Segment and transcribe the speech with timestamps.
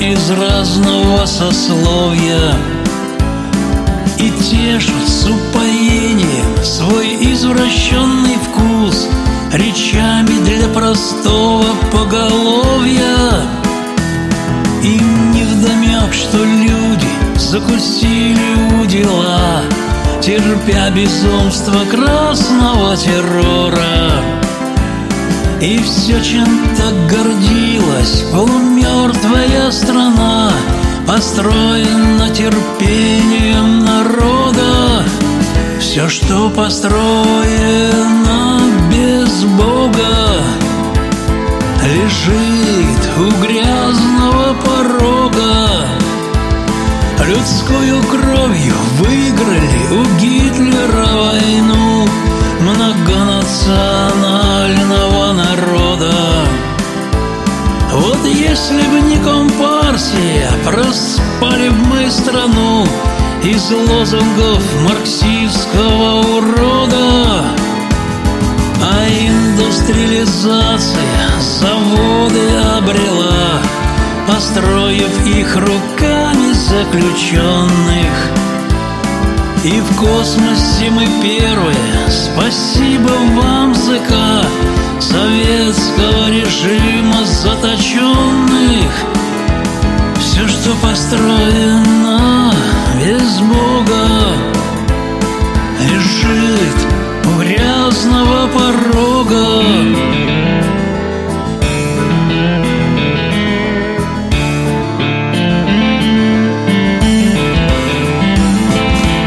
[0.00, 2.54] из разного сословия
[4.18, 9.08] И тешат с упоением свой извращенный вкус
[9.52, 13.42] Речами для простого поголовья.
[14.82, 19.62] Им невдомек, что люди закусили у дела
[20.22, 24.22] Терпя безумство красного террора.
[25.60, 26.46] И все, чем
[26.76, 28.24] так гордилась
[29.72, 30.50] страна
[31.06, 35.04] Построена терпением народа.
[35.80, 37.00] Все, что построено
[38.90, 40.40] без Бога
[41.82, 45.88] Лежит у грязного порога.
[47.26, 49.99] Людскую кровью выиграли
[62.30, 62.86] страну
[63.42, 67.44] Из лозунгов марксистского урода.
[68.82, 73.60] А индустриализация заводы обрела
[74.28, 78.30] Построив их руками заключенных.
[79.64, 81.76] И в космосе мы первые.
[82.08, 84.29] Спасибо вам, ЗК Советского
[96.00, 96.86] Лежит
[97.26, 99.62] у грязного порога.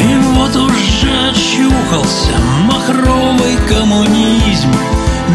[0.00, 2.32] И вот уже очухался
[2.62, 4.72] махровый коммунизм.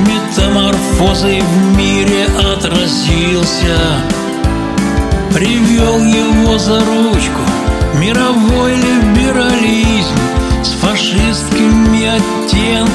[0.07, 3.77] Метаморфозой в мире отразился.
[5.33, 7.41] Привел его за ручку
[7.99, 9.28] мировой либерализм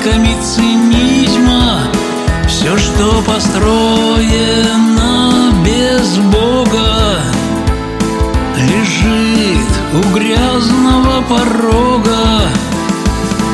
[0.05, 1.81] оттенками цинизма
[2.47, 4.73] Все, что построено
[5.65, 7.21] без Бога
[8.57, 12.49] Лежит у грязного порога.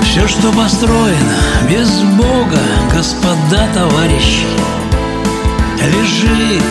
[0.02, 1.36] Все, что построено
[1.68, 2.60] без Бога,
[2.94, 4.46] господа товарищи
[5.78, 6.64] Лежит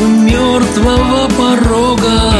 [0.00, 2.34] у мертвого порога